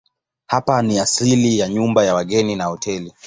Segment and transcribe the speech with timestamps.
[0.47, 3.13] Hapa ni asili ya nyumba ya wageni na hoteli.